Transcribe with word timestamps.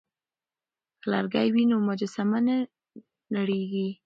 که 1.01 1.05
لرګی 1.13 1.47
وي 1.53 1.63
نو 1.71 1.77
مجسمه 1.87 2.39
نه 2.47 2.55
نړیږي. 3.35 3.87